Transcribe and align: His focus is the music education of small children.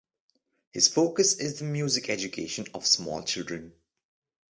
His 0.71 0.87
focus 0.87 1.35
is 1.35 1.59
the 1.59 1.63
music 1.65 2.09
education 2.09 2.65
of 2.73 2.87
small 2.87 3.21
children. 3.21 3.73